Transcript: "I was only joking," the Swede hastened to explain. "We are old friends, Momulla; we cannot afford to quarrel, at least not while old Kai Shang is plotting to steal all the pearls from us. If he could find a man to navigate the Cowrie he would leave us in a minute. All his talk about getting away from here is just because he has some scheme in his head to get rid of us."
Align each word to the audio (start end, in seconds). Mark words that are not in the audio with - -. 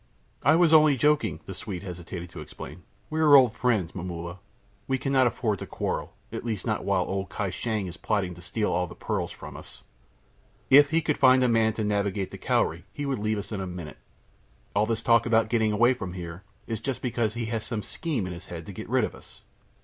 "I 0.41 0.55
was 0.55 0.73
only 0.73 0.97
joking," 0.97 1.41
the 1.45 1.53
Swede 1.53 1.83
hastened 1.83 2.29
to 2.31 2.39
explain. 2.41 2.81
"We 3.11 3.19
are 3.19 3.35
old 3.35 3.53
friends, 3.55 3.93
Momulla; 3.93 4.39
we 4.87 4.97
cannot 4.97 5.27
afford 5.27 5.59
to 5.59 5.67
quarrel, 5.67 6.13
at 6.31 6.43
least 6.43 6.65
not 6.65 6.83
while 6.83 7.03
old 7.03 7.29
Kai 7.29 7.51
Shang 7.51 7.85
is 7.85 7.97
plotting 7.97 8.33
to 8.33 8.41
steal 8.41 8.71
all 8.71 8.87
the 8.87 8.95
pearls 8.95 9.29
from 9.31 9.55
us. 9.55 9.83
If 10.71 10.89
he 10.89 11.01
could 11.01 11.19
find 11.19 11.43
a 11.43 11.47
man 11.47 11.73
to 11.73 11.83
navigate 11.83 12.31
the 12.31 12.39
Cowrie 12.39 12.85
he 12.91 13.05
would 13.05 13.19
leave 13.19 13.37
us 13.37 13.51
in 13.51 13.61
a 13.61 13.67
minute. 13.67 13.97
All 14.75 14.87
his 14.87 15.03
talk 15.03 15.27
about 15.27 15.49
getting 15.49 15.71
away 15.71 15.93
from 15.93 16.13
here 16.13 16.41
is 16.65 16.79
just 16.79 17.03
because 17.03 17.35
he 17.35 17.45
has 17.53 17.63
some 17.63 17.83
scheme 17.83 18.25
in 18.25 18.33
his 18.33 18.47
head 18.47 18.65
to 18.65 18.73
get 18.73 18.89
rid 18.89 19.03
of 19.03 19.13
us." 19.13 19.43